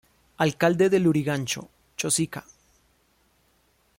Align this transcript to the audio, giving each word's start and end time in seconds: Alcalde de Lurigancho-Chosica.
Alcalde 0.45 0.89
de 0.89 0.97
Lurigancho-Chosica. 0.99 2.43